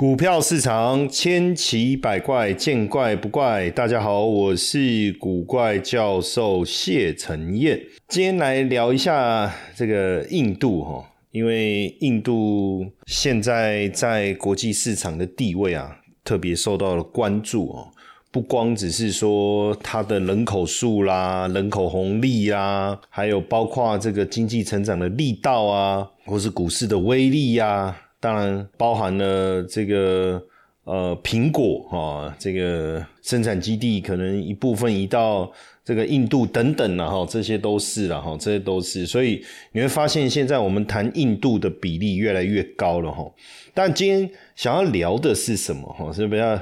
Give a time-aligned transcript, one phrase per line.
[0.00, 3.68] 股票市场千奇百怪，见怪不怪。
[3.68, 7.78] 大家好，我是古怪教授谢承彦。
[8.08, 17.88] 今天来聊一下这个印度哈，因为印度现在在国际市场的地位啊，特别受到了关注哦。
[18.30, 27.94] 不光只是说它的人口数啦、人口红利啦，还有包括这个经济成长的力道啊，或是股市的威力呀。
[28.20, 30.40] 当然包含了这个
[30.84, 35.50] 呃苹果哈，这个生产基地可能一部分移到
[35.82, 43.24] 这个印度等等了哈，这些都是了哈，这些都是，所以你会发现现在我们谈印度的比例越来越高了哈。
[43.72, 46.12] 但今天想要聊的是什么哈？
[46.12, 46.60] 是比较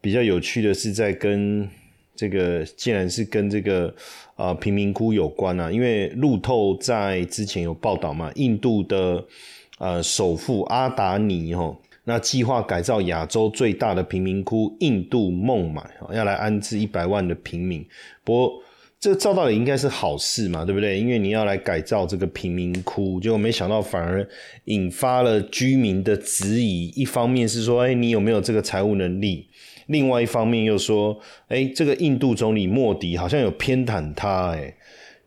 [0.00, 1.68] 比较有趣的是在跟
[2.16, 3.94] 这个，既然是跟这个
[4.34, 9.24] 啊贫民窟有关啊，因为路透在之前有报道嘛，印度的。
[9.78, 17.84] 呃，首富阿达尼哈，那计划改造亚洲最大的贫民窟印度孟买，要来安置一百万的平民。
[18.22, 18.62] 不过，
[19.00, 21.00] 这照道理应该是好事嘛，对不对？
[21.00, 24.24] 因为你要来改造这个贫民窟，结果没想到反而
[24.66, 26.88] 引发了居民的质疑。
[26.90, 29.48] 一方面是说，哎，你有没有这个财务能力？
[29.86, 34.72] 另外一方面又说，哎，这个印度总理莫迪好像有偏袒他，哎。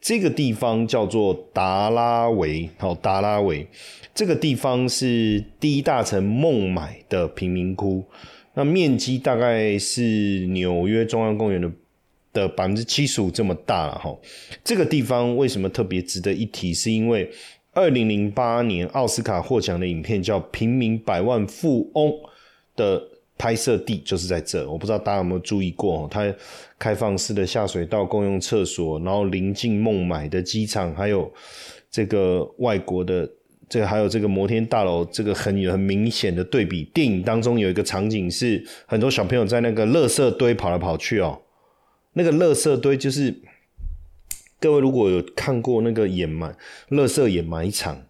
[0.06, 3.68] 这个地方叫做达拉维，好，达拉维
[4.14, 8.04] 这个地方是第一大城孟买的贫民窟，
[8.54, 11.72] 那面积大概是纽约中央公园的
[12.32, 14.16] 的百分之七十五这么大了哈。
[14.64, 16.72] 这个地方为什么特别值得一提？
[16.72, 17.28] 是因为
[17.74, 22.10] 二零零八年奥斯卡获奖的影片叫《平民百万富翁》
[22.76, 23.15] 的。
[23.38, 26.34] 拍摄地就是在这，我不知道大家有没有注意过，它
[26.80, 31.30] 开放式的下水道、共用厕所，然后临近孟买的机场，还有
[31.92, 33.30] 这个外国的
[33.68, 36.86] 这个，还有这个摩天大楼，这个很有很明显的对比。
[36.94, 41.42] 电影当中有一个场景是很多小朋友在那个垃圾堆跑来跑去哦，
[42.14, 43.36] 那个垃圾堆就是
[44.62, 46.56] 各位如果有看过那个掩埋
[46.90, 48.05] 垃圾掩埋场。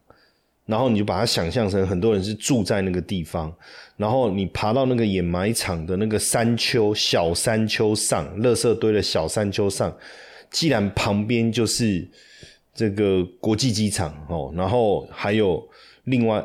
[0.66, 3.54] 然后你就把它想象成很多人是住在那个地方，
[3.98, 9.96] 然后你爬到那个掩埋场的那个山丘小山丘上，垃圾堆的小山丘上，
[10.50, 12.10] 既然旁边就是
[12.74, 15.64] 这个国际机场哦，然后还有
[16.06, 16.44] 另外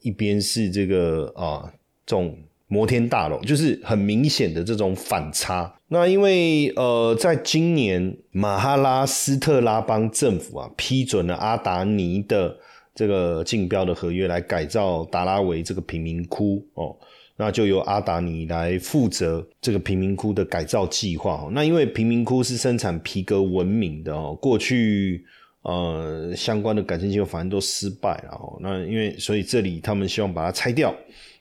[0.00, 1.70] 一边是这个啊
[2.06, 2.34] 这种
[2.68, 5.74] 摩天大楼，就是很明显的这种反差。
[5.88, 12.56] 那因为呃，在今年马哈拉斯特拉邦政府啊批准了阿达尼的。
[12.98, 16.96] 这个竞标的合约来改造达拉维这个贫民窟哦，
[17.36, 21.48] 那就由阿达尼来负责这个贫民窟的改造计划哦。
[21.52, 25.24] 那因为贫民窟是生产皮革闻名的哦，过去
[25.62, 28.58] 呃相关的改正计划反正都失败了哦。
[28.60, 30.92] 那因为所以这里他们希望把它拆掉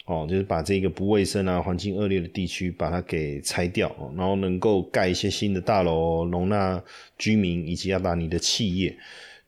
[0.06, 6.80] 哦，就是把这个不卫生啊、环境恶劣的地区把它给拆掉，然后能够盖一些新的大楼，容纳
[7.18, 8.96] 居民以及阿达尼的企业。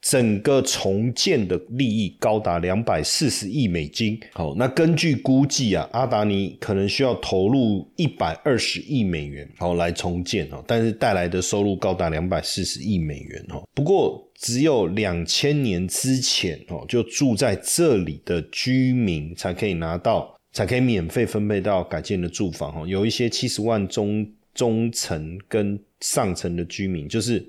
[0.02, 4.18] 整个重建的利益高达两百四十亿美金。
[4.34, 10.64] 好，那根据估计啊，阿达尼可能需要投入一百二十亿美元，好来重建哦。
[10.66, 13.68] 但是带来的收入高达两百四十亿美元哦。
[13.76, 22.88] 不过只有两千年之前哦，就住在这里的居民才可以拿到，才可以免费分配到改建的住房哦。
[22.88, 27.46] 有一些七十万中中层跟上层的居民，就是。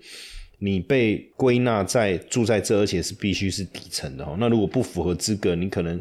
[0.62, 4.36] 你被归纳在住在这，而且是必须是底层的哈。
[4.38, 6.00] 那如果不符合资格，你可能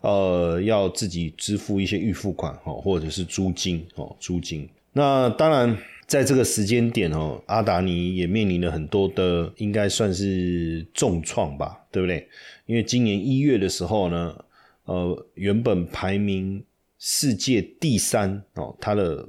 [0.00, 4.68] 呃要自己支付一些预付款哦，或者是租金哦，租金。
[4.92, 5.76] 那当然，
[6.06, 12.28] 在这个时间点哦，阿达尼也面临了很多的，应该算是重创吧，对不对？
[12.66, 14.44] 因为今年一月的时候呢，
[14.84, 16.64] 呃，原本排名
[16.98, 19.28] 世界第三哦，他的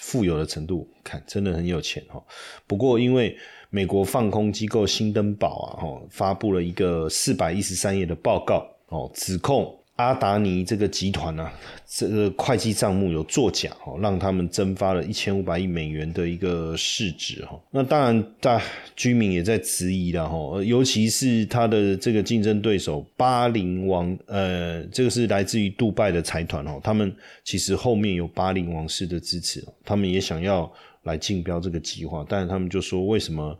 [0.00, 2.20] 富有的程度看真的很有钱哈。
[2.66, 3.36] 不过因为
[3.70, 11.48] 美国放空机构新登堡啊，哦，发布了一个四百一十三页的报告，哦，指控阿达尼这个集团呢，
[11.86, 17.60] 这个会计账目有作假，哦，让他们蒸发了一千五百亿美元的一个市值，哈。
[17.70, 18.60] 那当然，大
[18.96, 27.14] 居民也在质疑了，哈，尤其是他的这个竞争对手巴林王，呃，这个是来自于杜拜的财团，哦，他们
[27.44, 30.68] 其实后面有巴林王室的支持，他们也想要。
[31.02, 33.58] 来竞标这个计划，但是他们就说为什么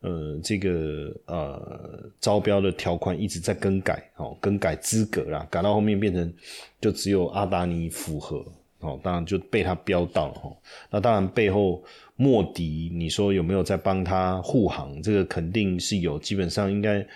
[0.00, 6.32] 呃这个呃招标的条款一直在更改哦，更改资格啦，改到后面变成
[6.80, 8.44] 就只有阿达尼符合
[8.80, 10.56] 哦，当然就被他标到了哈。
[10.90, 11.82] 那当然背后
[12.16, 15.02] 莫迪，你说有没有在帮他护航？
[15.02, 17.06] 这个肯定是有，基本上应该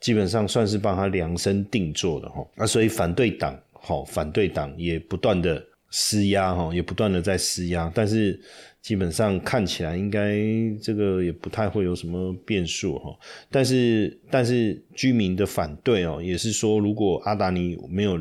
[0.00, 2.46] 基本上算是帮他量身定做的哈。
[2.54, 3.58] 那所以反对党。
[3.86, 8.40] 好反对党也不断的施压哈，也不断的在施压，但是
[8.84, 10.38] 基本上看起来应该
[10.80, 13.18] 这个也不太会有什么变数哈。
[13.50, 18.16] 但是但是居民的反对哦，也是说如果阿达尼没有。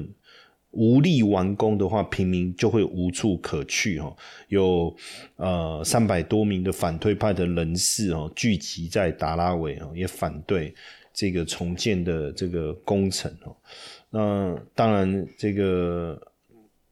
[0.75, 4.12] 无力完工的话，平民就会无处可去哈。
[4.48, 4.92] 有
[5.36, 10.74] 呃三百多名的反对派的人士哦，聚集在达拉维哦，也反对
[11.13, 13.56] 这个重建的这个工程哦。
[14.10, 16.19] 那当然，这个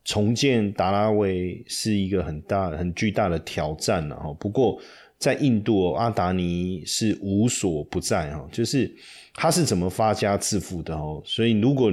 [0.04, 4.34] 重建达拉维是一个很大、很巨大的挑战了哈。
[4.40, 4.80] 不过，
[5.18, 8.92] 在印度，阿达尼是无所不在哈，就是
[9.34, 11.22] 他是怎么发家致富的哦。
[11.24, 11.92] 所以，如果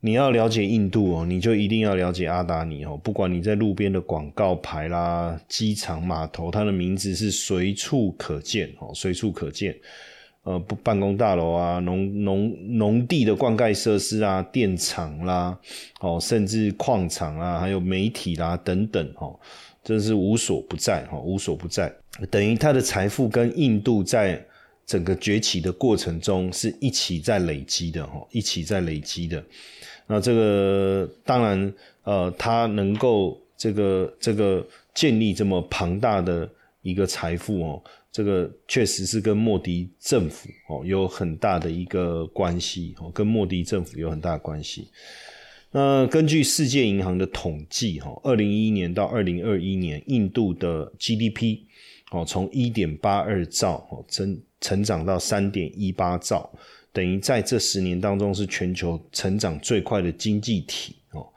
[0.00, 2.96] 你要了解印度哦，你就一定要了解阿达尼哦。
[3.02, 9.74] 不管你在路边的广告牌啦、机场码头，它的名字是随处可见哦，随处可见。
[10.48, 15.58] 呃，不，办公大楼啊、农农农地的灌溉设施啊、电厂啦，
[16.00, 19.38] 哦，甚至矿场啊，还有媒体啦等等哦，
[19.84, 21.92] 真是无所不在哈，无所不在。
[22.30, 24.42] 等于他的财富跟印度在
[24.86, 29.44] 整个崛起的过程中是一起在累积的哈，一起在累积的。
[30.06, 31.74] 那这个当然，
[32.04, 36.48] 呃，他能够这个这个建立这么庞大的
[36.80, 44.88] 一个财富哦，这个确实是跟莫迪政府哦有很大的一个关系哦，跟莫迪政府有很大的关系。
[45.70, 51.58] 那根据世界银行的统计哈，二零一一年到二零二一年，印度的 GDP
[52.10, 56.50] 哦从一点八二兆哦增成长到三点一八兆。
[56.90, 61.28] 等于在这十年当中是全球成长最快的经济体哦。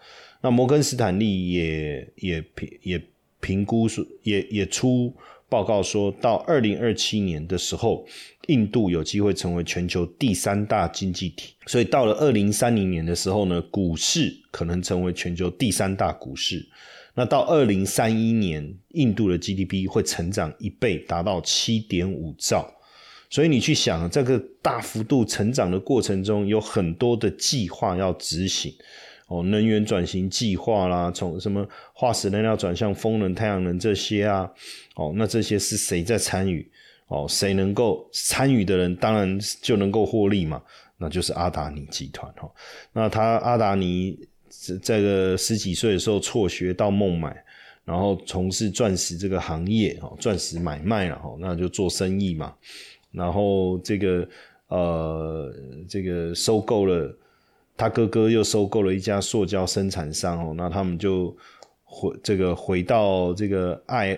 [0.41, 3.01] 那摩根斯坦利也也评也
[3.41, 5.13] 评估说，也也出
[5.51, 8.05] 报告说到二零二七年的时候，
[8.47, 11.53] 印度有机会成为全球第三大经济体。
[11.65, 16.65] 所以到了二零三零年的时候呢，股市可能成为全球第三大股市。
[17.15, 22.73] 那到二零三一年，印度的 GDP 会成长一倍，达到七点五兆。
[23.29, 28.73] 所以你去想，这个大幅度成长的过程中，有很多的计划要执行
[29.31, 34.51] 哦，能源转型计划啦，从什么化石能量转向风能、太阳能这些啊，
[34.95, 36.69] 哦，那这些是谁在参与？
[37.07, 40.61] 哦，谁能够参与的人，当然就能够获利嘛，
[40.97, 42.51] 那就是阿达尼集团哈。
[42.91, 44.19] 那他阿达尼
[44.83, 47.41] 这个十几岁的时候辍学到孟买，
[47.85, 52.53] 然后从事钻石这个行业哦，钻石买卖了哈，那就做生意嘛。
[53.11, 54.27] 然后这个
[54.67, 55.53] 呃，
[55.87, 57.17] 这个收购了
[57.81, 60.53] 他哥哥，又收购了一家塑胶生产商哦。
[60.55, 61.35] 那他们就
[61.83, 64.15] 回这个回到这个爱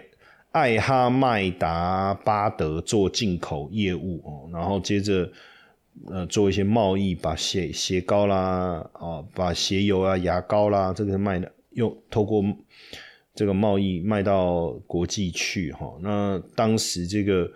[0.51, 4.50] 爱哈迈达巴德做进口业务哦。
[4.51, 5.31] 然后接着
[6.10, 12.44] 呃做一些贸易，把鞋鞋膏啦啊，把鞋油啊、牙膏啦，这个卖的用透过。
[13.36, 17.51] 这个贸易卖到国际去，哈，那当时这个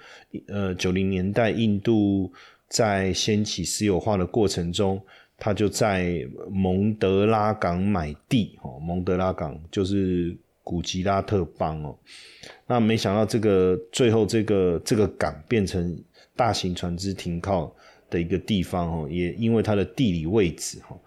[0.48, 2.34] 呃九零年代，印度
[2.68, 5.00] 在掀起私有化的过程中，
[5.38, 11.98] 他就在蒙德拉港买地，哦，蒙德拉港就是古吉拉特邦哦，
[12.66, 15.98] 那没想到这个最后这个这个港变成
[16.36, 17.74] 大型船只停靠
[18.10, 20.98] 的一个地方，哦，也因为它的地理位置，哈。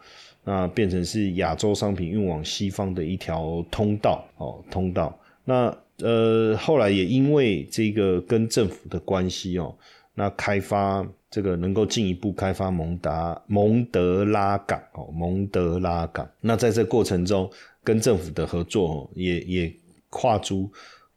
[0.43, 5.17] 那变成是亚洲商品运往西方的一条通道哦，通道。
[5.45, 9.77] 那呃，后来也因为这个跟政府的关系哦，
[10.15, 16.29] 那开发这个能够进一步开发蒙达蒙德拉港哦，蒙德拉港。
[16.41, 17.51] 那在这过程中，
[17.85, 19.77] 跟政府的合作也也
[20.09, 20.71] 跨足，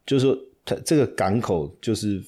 [0.05, 2.23] 就是说它这个港口就是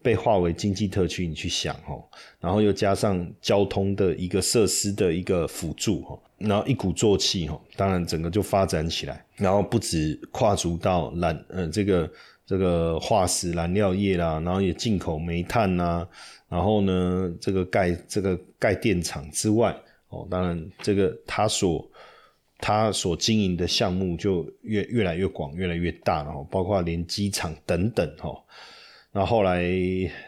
[0.00, 2.04] 被划为经济特区，你去想哦，
[2.38, 6.18] 然后又加上交通的一个设施的一个辅助哈。
[6.38, 12.10] 然后一鼓作气哈，当然整个就发展起来，然后不止跨足到燃呃这个
[12.46, 16.06] 这个化石燃料业啦，然后也进口煤炭呐，
[16.48, 19.74] 然后呢这个盖这个盖电厂之外
[20.08, 21.90] 哦，当然这个他所
[22.58, 28.34] 他所经营的项目就越越来越广，越来越大了，包括连机场等等哈。
[29.12, 29.64] 那后来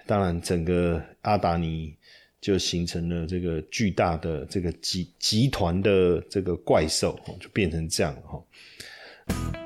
[0.06, 1.94] 当然整个阿达尼。
[2.38, 9.65] 就形成了这个巨大的这个集集团的这个怪兽，就变成这样哈。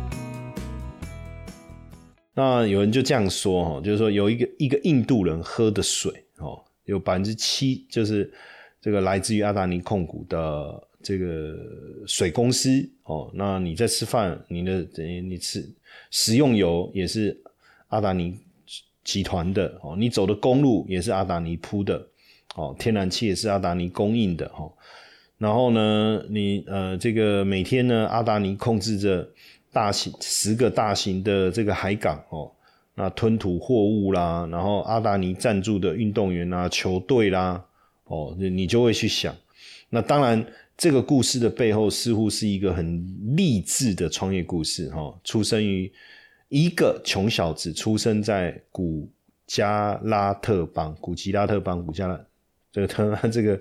[2.41, 8.33] 那有人就这样说哈，就是说有一个一个印度人喝的水哦，有百分之七就是
[8.81, 11.55] 这个来自于阿达尼控股的这个
[12.07, 13.29] 水公司哦。
[13.35, 15.63] 那你在吃饭，你的等于你吃
[16.09, 17.39] 食用油也是
[17.89, 18.35] 阿达尼
[19.03, 22.07] 集团的哦，你走的公路也是阿达尼铺的
[22.55, 24.67] 哦，天然气也是阿达尼供应的哈。
[25.37, 29.29] 然后呢，你呃这个每天呢，阿达尼控制着。
[29.71, 32.51] 大型十个大型的这个海港哦，
[32.95, 37.63] 那吞吐货物啦，然后阿达尼赞助的运动员啊、球队啦，
[38.05, 39.33] 哦，你就会去想，
[39.89, 40.45] 那当然
[40.77, 45.17] 这个故事的背后似乎是一个很励志的创业故事哈。
[45.23, 45.89] 出生于
[46.49, 49.07] 一个穷小子，出生在古
[49.47, 52.19] 加拉特邦，古吉拉特邦，古加拉
[52.73, 53.57] 这个他 这个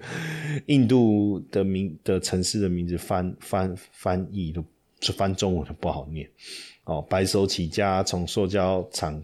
[0.66, 4.64] 印度的名的城市的名字翻翻翻译都。
[5.00, 6.28] 是翻中文的不好念
[6.84, 9.22] 哦，白手起家，从塑胶厂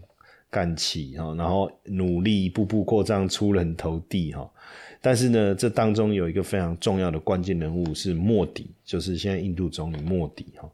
[0.49, 4.49] 干起哈，然后努力一步步扩张，出人头地哈。
[5.01, 10.69] 但是呢，这当中有一个非常重要的关键人物是莫迪，就是现在印度总理莫迪哈。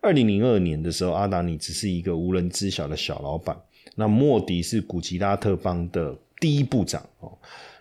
[0.00, 3.56] 二零零二年的时候，阿达尼只是一个无人知晓的小老板，
[3.96, 7.36] 那莫迪是古吉拉特邦的第一部长哦。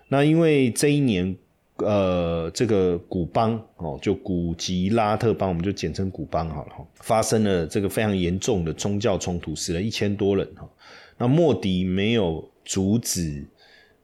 [0.07, 1.35] 那因为这一年。
[1.77, 6.85] 呃，这个古邦哦，就古吉拉特邦，我们就简称古邦好了哈。
[6.95, 10.69] 发生了这个非常严重的宗教冲突，死了一千多人哈。
[11.17, 13.43] 那莫迪没有阻止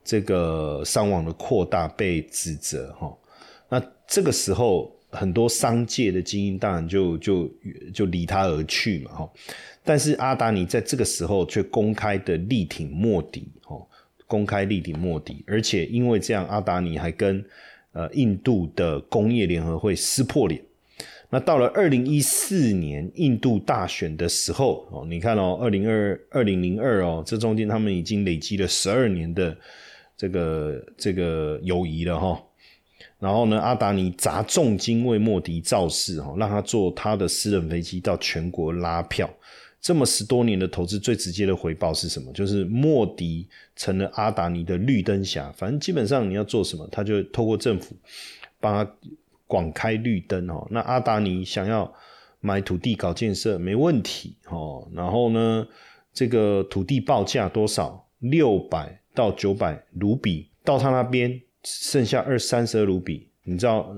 [0.02, 3.16] 这个伤亡的扩大，被指责哈。
[3.68, 7.48] 那这个时候，很多商界的精英当然就就
[7.94, 9.30] 就离他而去嘛哈。
[9.84, 13.86] 但是阿达尼在这个时候却公开的力挺莫迪哦。
[14.30, 17.44] 公开力挺莫迪，而且因为这样，阿达尼还跟
[17.90, 20.62] 呃印度的工业联合会撕破脸。
[21.28, 29.56] 那到了二零一四年印度大选的时候哦，你看哦，二零二二零零二哦，这中间他们已经累积了十二年的
[30.16, 32.40] 这个这个友谊了哈。
[33.18, 39.28] 然后呢，阿达尼砸重金为莫迪造势哈，让他坐他的私人飞机到全国拉票。
[39.80, 42.32] 这么十多年的投资，最直接的回报是什么？
[42.32, 45.50] 就是莫迪成了阿达尼的绿灯侠。
[45.52, 47.96] 反正基本上你要做什么，他就透过政府
[48.60, 48.92] 帮他
[49.46, 50.66] 广开绿灯哦。
[50.70, 51.90] 那阿达尼想要
[52.40, 54.86] 买土地搞建设没问题哦。
[54.92, 55.66] 然后呢，
[56.12, 58.06] 这个土地报价多少？
[58.18, 63.29] 六百到九百卢比，到他那边剩下二三十二卢比。
[63.44, 63.94] 你知道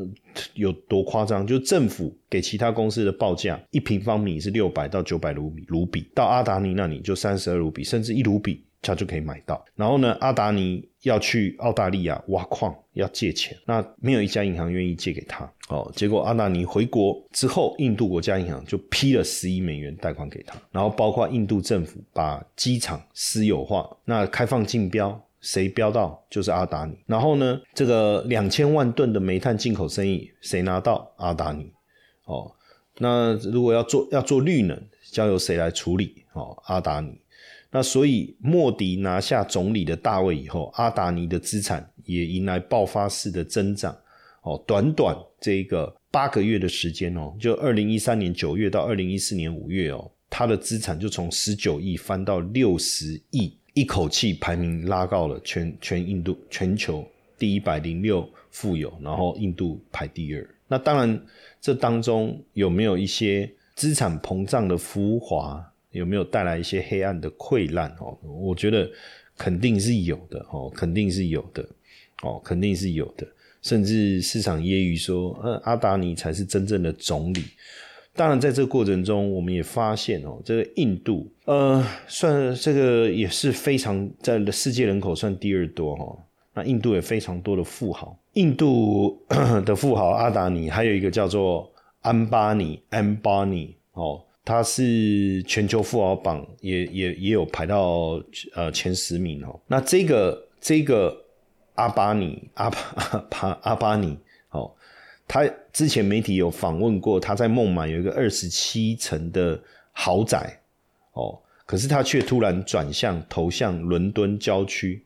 [0.55, 1.47] 有多夸张？
[1.47, 9.63] 就政府给其他公司的报价，一平方米是六百到九百卢比，卢比到阿达尼那里就三十二卢比，甚至一卢比他就可以买到。
[9.75, 15.51] 然后呢，阿达尼要去澳大利亚挖矿要借钱，那没有一家银行愿意借给他。
[15.69, 25.21] 哦，结果阿达尼回国之后，印度国家银行就批了十亿美元贷款给他，然后包括印度政府把机场私有化，那开放竞标。
[25.43, 31.13] 谁标到就是阿达尼，然后呢，这个两千万吨的煤炭进口生意谁拿到？
[31.17, 31.71] 阿达尼。
[32.25, 32.51] 哦，
[32.99, 34.81] 那如果要做要做绿能，
[35.11, 36.25] 交由谁来处理？
[36.33, 37.21] 哦，阿达尼。
[37.73, 43.97] 那所以莫迪拿下总理的大位以后，阿达尼的资产也迎来爆发式的增长。
[44.43, 53.59] 哦，短短这个八个月的时间哦，就二零一三年九月到二零一四年五月哦，他的资产就从十九亿翻到六十亿。
[53.75, 57.07] 一口气排名拉高了全全印度全球
[57.39, 60.47] 第一百零六富有，然后印度排第二。
[60.69, 61.21] 那当然，
[61.61, 67.91] 这当中有没有一些资产膨胀的浮华，有没有带来一些黑暗的溃烂？
[67.99, 68.91] 哦，我觉得
[69.37, 71.67] 肯定是有的，哦，肯定是有的，
[72.23, 73.27] 哦，肯定是有的。
[73.63, 77.45] 甚至市场揶揄说，呃，阿达尼才是真正的总理。
[78.15, 86.19] 当然，在这个过程中，我们也发现哦，这个印度，呃，算这个也是非常在世界人口算第二多哈。
[86.55, 89.19] 那印度也非常多的富豪，印度
[89.65, 98.23] 的富豪阿达尼，还有一个叫做安巴尼，安巴尼哦，他是全球富豪榜也也也有排到
[98.55, 99.59] 呃前十名哦。
[99.67, 101.17] 那这个这个
[101.77, 102.79] 阿巴尼，阿巴
[103.31, 104.19] 阿阿巴尼。
[105.33, 109.59] 他之前媒体有访问过，他在孟买有一个二十七层的
[109.91, 110.61] 豪宅，
[111.15, 115.03] 哦，可是他却突然转向投向伦敦郊区，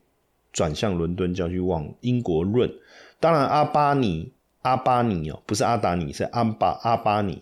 [0.51, 2.69] 转向伦敦郊区往英国润。
[3.21, 4.29] 当然，阿巴尼
[4.63, 7.41] 阿巴尼哦，不是阿达尼，是阿巴阿巴尼，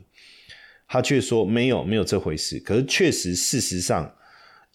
[0.87, 2.59] 他却说没有没有这回事。
[2.59, 4.13] 可是确实，事实上，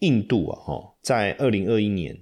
[0.00, 2.18] 印度啊，哈，在二零二一年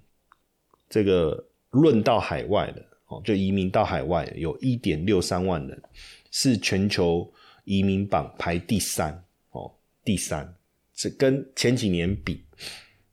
[0.91, 2.85] 这个论到海外的。
[3.09, 5.83] 哦，就移民到海外有一点六三万人，
[6.31, 7.31] 是全球
[7.65, 9.13] 移民榜排第三
[9.51, 9.71] 哦，
[10.05, 10.55] 第三，
[10.95, 12.43] 这跟前几年比，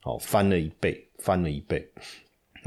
[0.04, 1.86] 哦，翻了一倍，翻了一倍。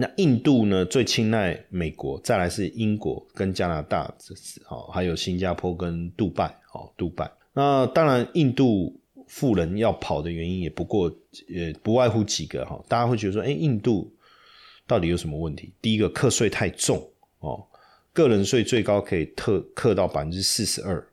[0.00, 7.28] 那印度呢，最青睐美国，再来是英国跟加拿大，这是哦，还有新加坡跟杜拜，哦，杜拜。
[7.52, 11.12] 那当然，印度富人要跑的原因也不过，
[11.52, 12.80] 呃，不外乎几个哈。
[12.88, 14.14] 大家会觉得说，哎，印度
[14.86, 15.72] 到底有什么问题？
[15.82, 17.04] 第一个，课税太重
[17.40, 17.66] 哦，
[18.12, 21.06] 个人税最高可以特克到百分之四十二，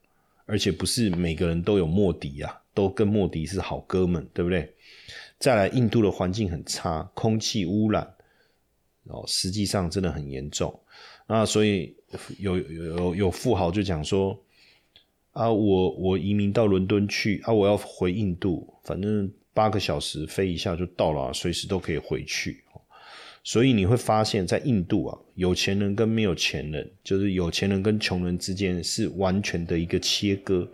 [0.45, 4.73] 而且不是每个人都有莫迪啊，都跟莫迪是好哥们，对不对？
[5.37, 8.11] 再来，印度的环境很差，空气污染。
[9.07, 10.79] 哦，实际上真的很严重，
[11.27, 11.95] 那所以
[12.39, 14.35] 有有有富豪就讲说，
[15.31, 22.63] 啊，我我移民到伦敦去啊，我要回印度，反正八个小时飞一下就到了，随时都可以回去。
[23.45, 30.67] 所以你会发现在印度啊，有钱人跟没有钱人，就是有钱人跟穷人之间是完全的一个切割。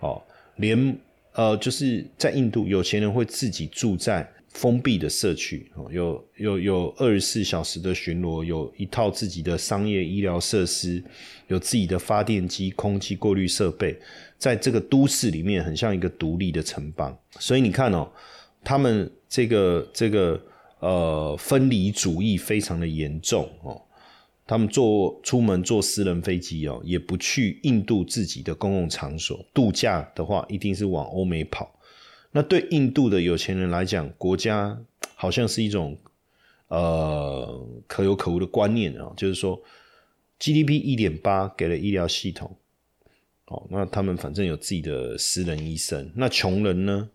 [0.00, 0.22] 哦，
[0.56, 0.98] 连
[1.34, 4.26] 呃，就是在印度，有钱人会自己住在。
[4.56, 11.04] 封闭的社区，有有有二十四小时的巡逻，有一套自己的商业医疗设施，
[11.48, 13.94] 有自己的发电机、空气过滤设备，
[14.38, 17.14] 在这个都市里面很像一个独立的城邦。
[17.38, 18.10] 所以你看哦，
[18.64, 20.40] 他们这个这个
[20.80, 23.80] 呃分离主义非常的严重哦，
[24.46, 31.74] 他们坐出门坐私人飞机哦，也不去印度自己的公共场所度假的话，一定是往欧美跑。
[32.32, 34.78] 那对印度的有钱人来讲，国家
[35.14, 35.96] 好像是一种
[36.68, 39.60] 呃可有可无的观念啊，就是说
[40.38, 42.54] GDP 一点八给了医疗系统，
[43.46, 46.12] 哦，那他们反正有自己的私人医生。
[46.14, 47.08] 那穷人呢？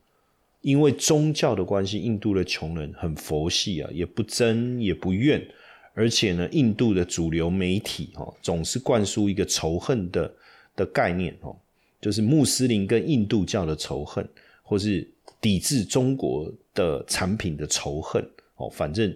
[0.62, 5.46] 因为宗教的关系，印度的穷人很佛系啊，也不争也不怨，
[5.94, 10.34] 而且呢，印度的主流媒体哦，总是灌输一个仇恨的
[10.76, 11.56] 的概念哦，
[12.00, 14.28] 就是穆斯林跟印度教的仇恨。
[14.64, 15.06] 或是
[15.42, 19.14] 抵制中国的产品的仇恨哦，反正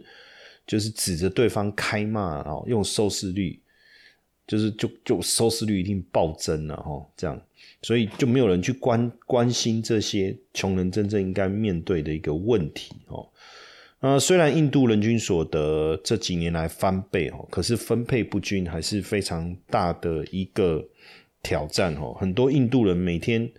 [0.67, 3.57] 就是指着对方开骂哦，用收视率，
[4.47, 7.41] 就是就就收视率一定暴增了哈，这样，
[7.81, 13.27] 所以就没有人去关关心这些穷人真正应该面对的一个问题哦。
[13.99, 20.85] 呃，虽然印度人均所得这几年来翻倍哦，可是分配不均还是非常大的一个
[21.41, 22.13] 挑战哦。
[22.19, 23.51] 很多印度人每天。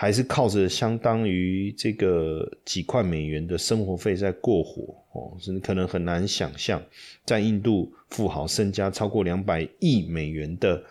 [0.00, 6.82] 还是靠着相当于这个几块美元的生活费在过活哦，甚至可能很难想象，
[7.24, 10.82] 在印度富豪身家超过两百亿美元的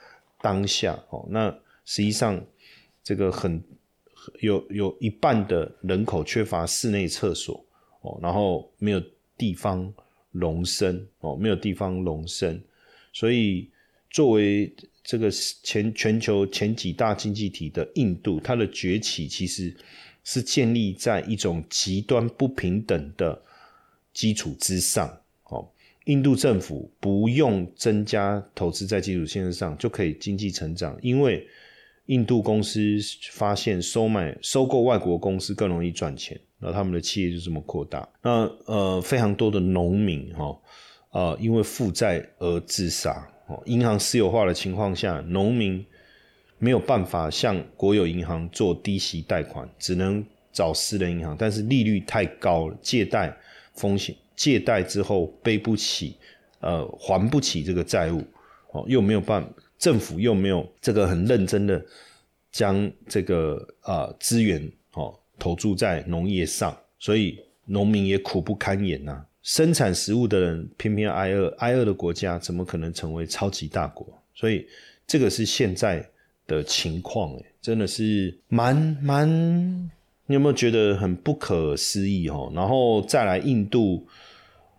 [0.42, 1.50] 当下哦，那
[1.86, 2.44] 实际上
[3.04, 3.64] 这个很
[4.42, 7.66] 有有一半的人口缺乏室内厕所
[8.02, 9.02] 哦，然后没有
[9.38, 9.94] 地方
[10.32, 12.62] 容身哦，没有地方容身，
[13.14, 13.70] 所以
[14.10, 14.74] 作为。
[15.10, 19.74] 这个前全球前几大经济体的印度，它的崛起其实
[20.22, 23.42] 是建立在一种极端不平等的
[24.18, 25.08] 基础之上。
[25.44, 25.70] 哦，
[26.06, 31.48] 印度政府不用增加投资在基础建设上就可以经济成长，因为
[32.08, 32.98] 印度公司
[33.32, 38.10] 发现收买、收购外国公司更容易赚钱，然后他们的企业就这么扩大。
[38.24, 40.60] 那呃，非常多的农民哈，
[41.12, 43.30] 呃，因为负债而自杀。
[43.46, 45.86] 哦，银行私有化的情况下，农民
[46.58, 53.38] 没有办法向国有银行做低息贷款，只能找私人银行，但是利率太高了，借贷
[53.78, 56.18] 风险，借贷之后背不起，
[56.60, 58.22] 呃，还不起这个债务，
[58.72, 59.48] 哦，又没有办，
[59.80, 61.82] 政府又没有这个很认真的
[62.52, 69.24] 将这个啊资源哦投注在农业上，所以农民也苦不堪言呐。
[69.44, 74.06] 生产食物的人偏偏挨饿，挨饿的国家怎么可能成为超级大国？
[74.36, 74.68] 所以
[75.06, 76.06] 这个是现在
[76.46, 79.90] 的情况，哎，真的是蛮蛮，
[80.28, 82.52] 你有没有觉得很不可思议哦？
[82.54, 84.06] 然后再来印度，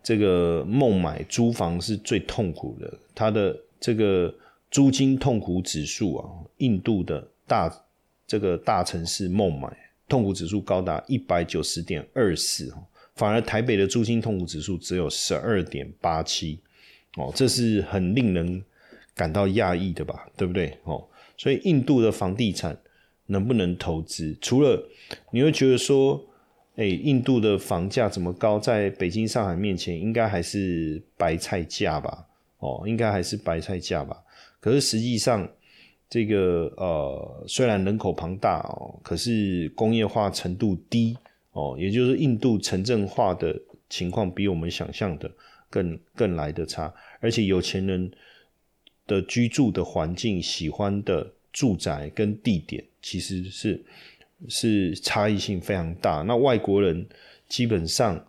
[0.02, 4.32] 这个孟买租房是最痛苦的，它的这个
[4.70, 7.84] 租金痛苦指数啊，印度的大
[8.26, 9.74] 这个大城市孟买
[10.06, 12.72] 痛苦指数高达一百九十点二四
[13.14, 16.60] 反而台北的租金痛苦指数只有十二点八七，
[17.16, 18.62] 哦，这是很令人
[19.14, 20.28] 感到讶异的吧？
[20.36, 20.76] 对不对？
[20.84, 21.02] 哦，
[21.38, 22.78] 所以印度的房地产
[23.28, 24.36] 能不能投资？
[24.40, 24.86] 除了
[25.30, 26.22] 你会觉得说，
[26.76, 32.26] 哎，印度的房价怎么高，在北京、上海面前，应该还是白菜价吧？
[32.58, 34.16] 哦，应该还是白菜价吧？
[34.60, 35.48] 可是实际上，
[36.10, 41.16] 这个呃，虽然人口庞大哦，可是工业化程度低。
[41.52, 45.28] 哦，也就是印度城镇化的情况比我们想象的
[45.68, 48.08] 更更来的差，而且有钱人
[49.08, 53.84] 的居住的环境、喜欢的住宅跟地点，其实是
[54.48, 56.22] 是差异性非常大。
[56.22, 57.06] 那外国人
[57.48, 58.26] 基本上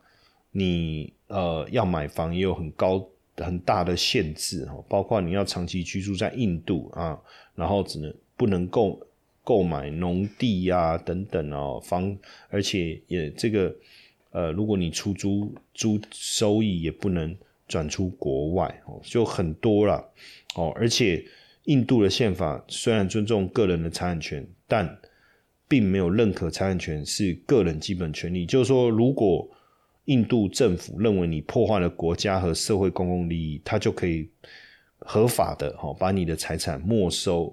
[0.51, 7.19] 你呃要买房也有很高很大的限制哦，包括你要长期居住在印度啊，
[7.55, 8.99] 然后只能不能够
[9.43, 12.17] 购买农地呀等等哦，房
[12.49, 13.73] 而且也这个
[14.31, 17.35] 呃，如果你出租租收益也不能
[17.67, 20.07] 转出国外哦，就很多了
[20.55, 21.23] 哦，而且
[21.69, 24.97] 印度的宪法虽然尊重个人的财产权，但
[25.67, 29.47] 并没有认可财产权是个人基本权利，就是说如果
[30.05, 34.27] 印度政府认为你破坏了国家和社会公共利益，他就可以
[34.97, 37.45] 合法的哈把你的财产没收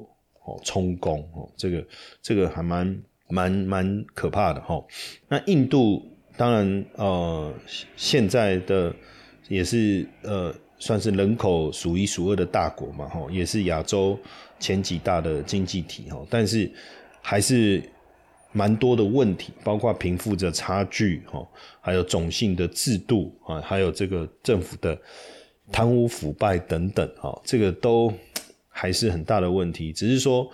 [0.47, 1.87] 哦充公哦，这个
[2.23, 4.83] 这个还蛮蛮蛮可怕的哈。
[5.29, 6.03] 那印度
[6.39, 7.53] 当然呃
[7.97, 8.95] 现在的
[9.51, 14.19] 也是呃算是人口数一数二的大国嘛哈，也是亚洲
[14.59, 16.71] 前几大的经济体哈，但是
[17.21, 17.83] 还是。
[18.53, 21.47] 蛮多的问题，包括贫富的差距，哈，
[21.79, 24.99] 还有种姓的制度啊，还有这个政府的
[25.71, 28.11] 贪污腐败等等，哈，这个都
[28.71, 29.93] 还是很大的问题。
[29.93, 30.51] 只是说，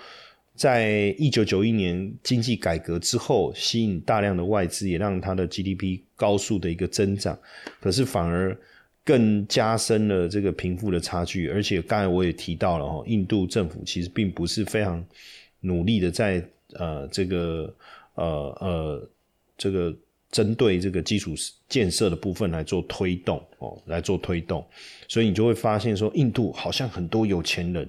[0.57, 7.39] 在一九九一年经济改革之后，吸引大量的外资，也让它的 GDP 高速的一个增长，
[7.81, 8.59] 可是反而
[9.05, 11.49] 更加深了这个贫富的差距。
[11.49, 15.05] 而且刚才我也提到了，哈，印度政府其实并不是非常
[15.61, 16.45] 努力的在。
[16.75, 17.71] 呃，这个
[18.15, 18.25] 呃
[18.63, 19.11] 呃，
[19.59, 19.95] 这个
[20.31, 21.35] 针对这个基础
[21.69, 24.67] 建设的部分来做推动哦，来做推动，
[25.07, 27.87] 所以你就会发现说，印度好像很多有钱人，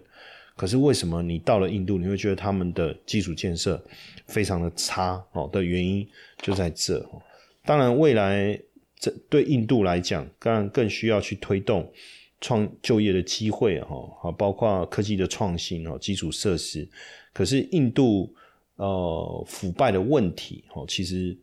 [0.58, 3.82] 可是为什么你到了印度，你会觉得他们的基础建设
[4.28, 5.50] 非常的差哦？
[5.54, 6.06] 的原因
[6.42, 7.02] 就在这。
[7.64, 8.60] 当然，未来
[9.04, 11.92] 这对印度来讲，当然更需要去推动
[12.40, 16.88] 创就业的机会哈，好，包括科技的创新哦，基础设施。
[17.34, 18.34] 可是印度。
[18.76, 21.38] 呃，腐败的问题哦，其实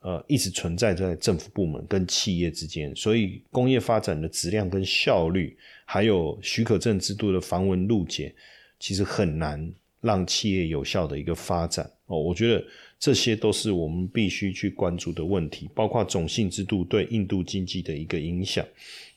[0.00, 8.32] 呃一直存在在政府部门跟企业之间，所以工业发展的质量跟效率，还有许可证制度的繁文缛节，
[8.78, 9.72] 其实很难
[10.02, 12.20] 让企业有效的一个发展哦。
[12.20, 12.62] 我觉得
[13.00, 18.64] 这些都是我们必须去关注的问题，包括种姓制度对印度经济的一个影响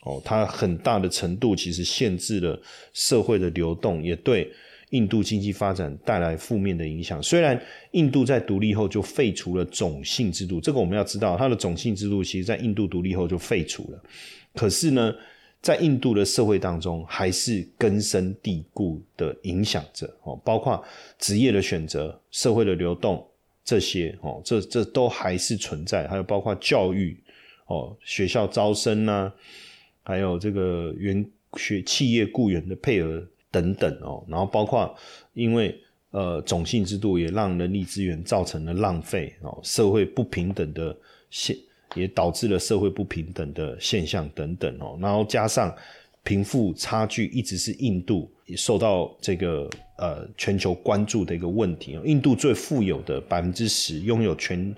[0.04, 2.60] 哦，它很大的程度其实限制了
[2.94, 4.52] 社会的流动，也对。
[4.90, 7.22] 印度经济发展带来负面的影响。
[7.24, 7.60] 虽然
[7.94, 14.00] 印度在独立后就废除了种姓制度，这个我们要知道，它的种姓制度其实在印度独立后就废除了。
[14.54, 15.12] 可是呢，
[15.64, 20.80] 在印度的社会当中，还是根深蒂固的影响着哦，包括
[21.18, 23.26] 职业的选择、社会的流动
[23.64, 26.08] 这些哦，这这都还是存在。
[26.08, 27.18] 还有包括教育
[27.68, 29.32] 哦，学校招生呐，
[30.04, 31.26] 还有这个员
[31.58, 33.26] 学企业雇员的配额。
[33.54, 34.98] 等等哦，然后包括
[35.36, 40.98] 因为呃种姓制度也让人力资源造成了浪费哦，社会不平等的
[41.30, 41.56] 现
[41.94, 45.72] 也导致了社会不平等的现象等等哦，然后加上
[46.24, 54.76] 贫富差距一直是印度受到这个呃全球关注的一个问题，印度最富有的百分之十拥有全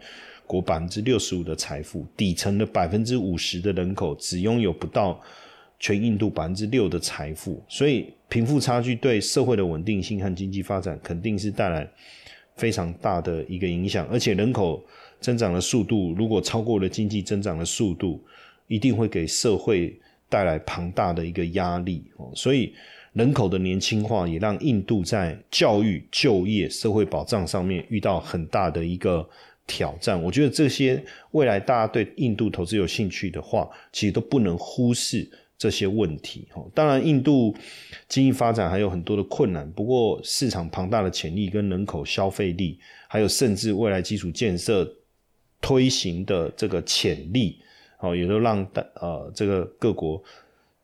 [0.47, 5.21] 国百分之六十五的财富，底层的百分之五十的人口只拥有不到。
[5.77, 11.87] 全印度百分之六的财富，所以贫富差距对社会的稳定性和经济发展肯定是带来
[12.55, 14.07] 非常大的一个影响。
[14.07, 14.81] 而且人口
[15.19, 18.23] 增长的速度如果超过了经济增长的速度，
[18.67, 19.93] 一定会给社会
[20.29, 22.03] 带来庞大的一个压力。
[22.17, 22.73] 哦，所以
[23.13, 29.27] 人口的年轻化也让印度在教育、就业、社会保障上面遇到很大的一个
[29.67, 30.21] 挑战。
[30.21, 35.29] 我觉得这些未来大家对印度投资有兴趣的话，其实都不能忽视。
[35.57, 37.55] 这些问题，哈，当然，印度
[38.09, 39.71] 经济发展还有很多的困难。
[39.71, 44.85] 不过，市场庞大的潜力、跟人口消费力，还有甚至未来基础建设
[45.61, 47.57] 推行的这个潜力，
[48.05, 48.65] 哦，也都让
[48.95, 50.21] 呃这个各国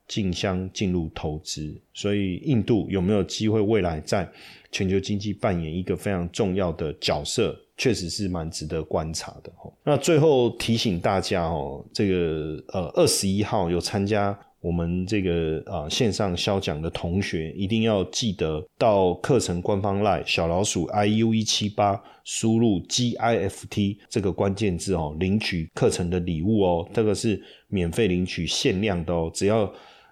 [0.07, 1.73] 竞相进入投资。
[1.93, 4.29] 所以，印度有没有机会未来在
[4.71, 9.51] 全球经济扮演一个非常重要的角色，确实是蛮值得观察的。
[9.55, 14.37] 哈，那最后提醒大家，哦，这个呃二十一号有参加。
[14.61, 29.71] 我们这个啊线上销讲的同学一定要记得到课程官方 line 小老鼠 iu 一七八输入 gift 这个关键字哦，领取课程的礼物哦，这个是免费领取限量的哦，只要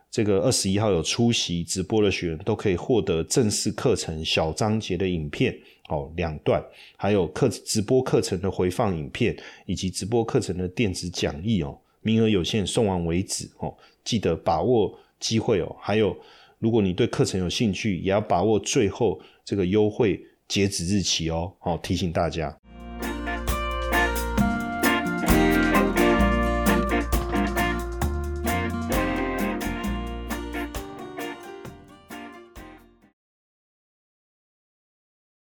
[0.10, 5.56] 这个二十一号有出席直播的学员都可以获得正式课程小章节的影片
[5.90, 6.60] 哦，两段，
[6.98, 13.72] 还有课直播课程的回放影片以及直播课程的电子讲义哦，名额有限，送完为止哦。
[14.10, 16.18] 记得把握机会哦，还有，
[16.58, 21.54] 如果你对课程有兴趣，也要把握最后这个优惠截止日期哦。
[21.60, 22.59] 好，提醒大家。